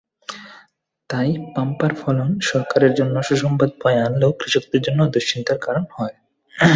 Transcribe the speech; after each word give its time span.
তাই 1.09 1.29
বাম্পার 1.55 1.91
ফলন 1.95 2.29
সরকারের 2.49 2.93
জন্য 2.95 3.15
সুসংবাদ 3.23 3.71
বয়ে 3.81 4.03
আনলেও 4.05 4.31
কৃষকদের 4.39 4.81
দুশ্চিন্তার 5.13 5.59
কারণ 5.61 5.85
হয়। 5.95 6.15